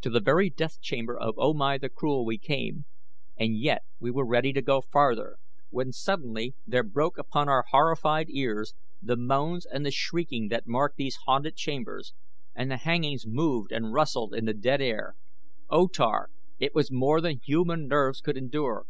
To 0.00 0.08
the 0.08 0.20
very 0.22 0.48
death 0.48 0.80
chamber 0.80 1.14
of 1.18 1.34
O 1.36 1.52
Mai 1.52 1.76
the 1.76 1.90
Cruel 1.90 2.24
we 2.24 2.38
came 2.38 2.86
and 3.38 3.58
yet 3.58 3.82
we 4.00 4.10
were 4.10 4.24
ready 4.24 4.50
to 4.54 4.62
go 4.62 4.80
farther; 4.80 5.36
when 5.68 5.92
suddenly 5.92 6.54
there 6.66 6.82
broke 6.82 7.18
upon 7.18 7.50
our 7.50 7.62
horrified 7.72 8.28
ears 8.30 8.72
the 9.02 9.18
moans 9.18 9.66
and 9.66 9.84
the 9.84 9.90
shrieking 9.90 10.48
that 10.48 10.66
mark 10.66 10.94
these 10.96 11.18
haunted 11.26 11.56
chambers 11.56 12.14
and 12.54 12.70
the 12.70 12.78
hangings 12.78 13.26
moved 13.26 13.70
and 13.70 13.92
rustled 13.92 14.32
in 14.32 14.46
the 14.46 14.54
dead 14.54 14.80
air. 14.80 15.14
O 15.68 15.88
Tar, 15.88 16.30
it 16.58 16.74
was 16.74 16.90
more 16.90 17.20
than 17.20 17.38
human 17.44 17.86
nerves 17.86 18.22
could 18.22 18.38
endure. 18.38 18.86